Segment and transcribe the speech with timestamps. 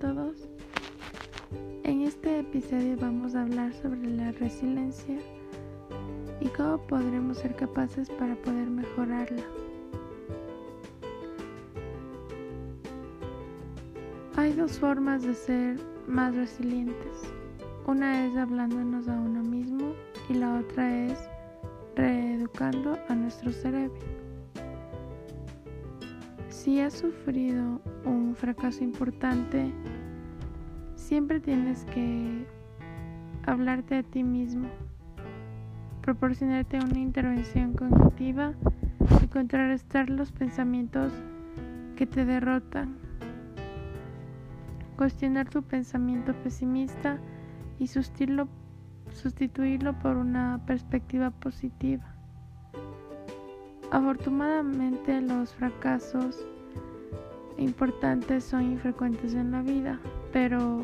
[0.00, 0.48] todos.
[1.84, 5.18] En este episodio vamos a hablar sobre la resiliencia
[6.40, 9.42] y cómo podremos ser capaces para poder mejorarla.
[14.36, 17.30] Hay dos formas de ser más resilientes.
[17.86, 19.92] Una es hablándonos a uno mismo
[20.30, 21.18] y la otra es
[21.94, 24.00] reeducando a nuestro cerebro.
[26.48, 29.72] Si has sufrido un fracaso importante,
[31.00, 32.46] siempre tienes que
[33.46, 34.68] hablarte a ti mismo,
[36.02, 38.52] proporcionarte una intervención cognitiva
[39.22, 41.12] y contrarrestar los pensamientos
[41.96, 42.96] que te derrotan,
[44.96, 47.18] cuestionar tu pensamiento pesimista
[47.78, 48.48] y sustituirlo,
[49.12, 52.14] sustituirlo por una perspectiva positiva.
[53.90, 56.46] Afortunadamente los fracasos
[57.60, 60.00] importantes son infrecuentes en la vida,
[60.32, 60.82] pero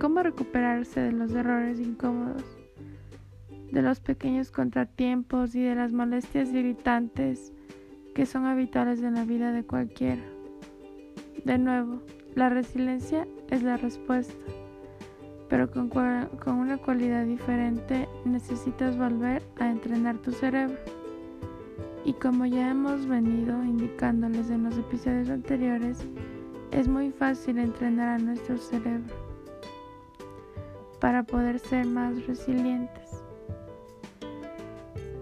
[0.00, 2.42] ¿cómo recuperarse de los errores incómodos,
[3.70, 7.52] de los pequeños contratiempos y de las molestias irritantes
[8.14, 10.22] que son habituales en la vida de cualquiera?
[11.44, 12.00] De nuevo,
[12.34, 14.34] la resiliencia es la respuesta,
[15.50, 21.01] pero con, con una cualidad diferente necesitas volver a entrenar tu cerebro.
[22.04, 26.04] Y como ya hemos venido indicándoles en los episodios anteriores,
[26.72, 29.14] es muy fácil entrenar a nuestro cerebro
[31.00, 33.22] para poder ser más resilientes.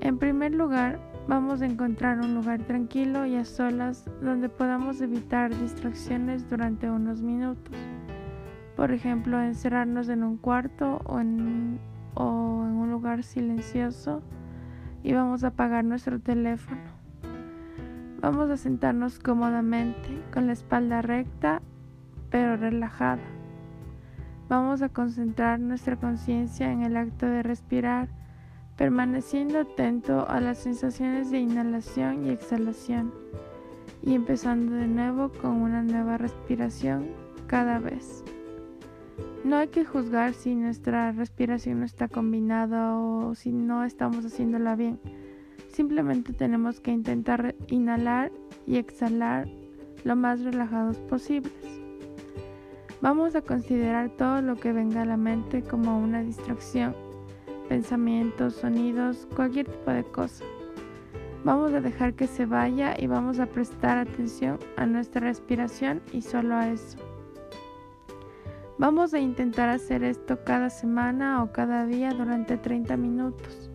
[0.00, 5.56] En primer lugar, vamos a encontrar un lugar tranquilo y a solas donde podamos evitar
[5.58, 7.74] distracciones durante unos minutos.
[8.76, 11.78] Por ejemplo, encerrarnos en un cuarto o en,
[12.16, 14.22] un lugar silencioso
[15.04, 16.80] y vamos a apagar nuestro teléfono.
[18.20, 21.60] Vamos a sentarnos cómodamente con la espalda recta
[22.30, 23.22] pero relajada.
[24.48, 28.08] Vamos a concentrar nuestra conciencia en el acto de respirar,
[28.76, 33.12] permaneciendo atento a las sensaciones de inhalación y exhalación
[34.02, 37.08] y empezando de nuevo con una nueva respiración
[37.46, 38.24] cada vez.
[39.44, 44.74] No hay que juzgar si nuestra respiración no está combinada o si no estamos haciéndola
[44.74, 44.98] bien.
[45.72, 48.32] Simplemente tenemos que intentar inhalar
[48.66, 49.48] y exhalar
[50.04, 51.52] lo más relajados posibles.
[53.00, 56.96] Vamos a considerar todo lo que venga a la mente como una distracción,
[57.68, 60.44] pensamientos, sonidos, cualquier tipo de cosa.
[61.44, 66.22] Vamos a dejar que se vaya y vamos a prestar atención a nuestra respiración y
[66.22, 66.96] solo a eso.
[68.76, 73.70] Vamos a intentar hacer esto cada semana o cada día durante 30 minutos.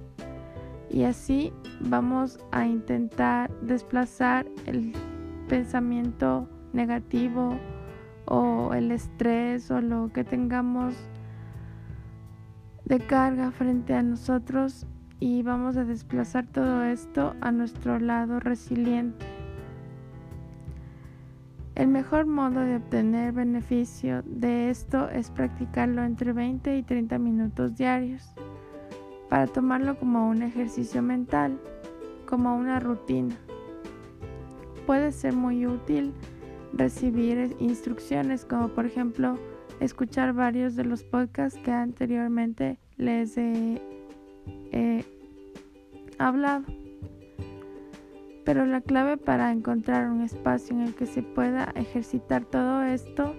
[0.90, 4.94] Y así vamos a intentar desplazar el
[5.48, 7.58] pensamiento negativo
[8.26, 10.96] o el estrés o lo que tengamos
[12.84, 14.86] de carga frente a nosotros
[15.22, 19.39] y vamos a desplazar todo esto a nuestro lado resiliente.
[21.80, 27.78] El mejor modo de obtener beneficio de esto es practicarlo entre 20 y 30 minutos
[27.78, 28.34] diarios,
[29.30, 31.58] para tomarlo como un ejercicio mental,
[32.26, 33.34] como una rutina.
[34.86, 36.12] Puede ser muy útil
[36.74, 39.38] recibir instrucciones como por ejemplo
[39.80, 43.82] escuchar varios de los podcasts que anteriormente les he,
[46.18, 46.66] hablado.
[48.50, 53.36] Pero la clave para encontrar un espacio en el que se pueda ejercitar todo esto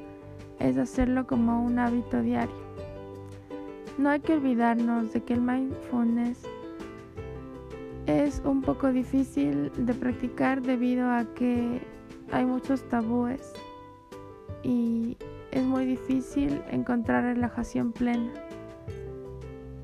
[0.60, 2.54] es hacerlo como un hábito diario.
[3.98, 6.44] No hay que olvidarnos de que el mindfulness
[8.06, 11.80] es un poco difícil de practicar debido a que
[12.30, 13.52] hay muchos tabúes
[14.62, 15.16] y
[15.50, 18.30] es muy difícil encontrar relajación plena.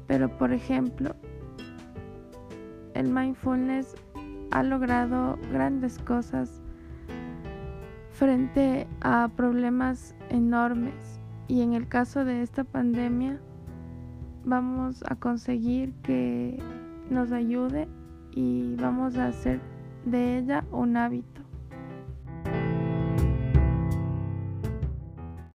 [0.07, 1.17] Pero por ejemplo,
[2.95, 3.97] el mindfulness
[4.51, 6.63] ha logrado grandes cosas
[8.11, 13.41] frente a problemas enormes y en el caso de esta pandemia
[14.45, 16.59] vamos a conseguir que
[17.11, 17.89] nos ayude
[18.33, 19.61] y vamos a hacer
[20.05, 21.46] de ella un hábito.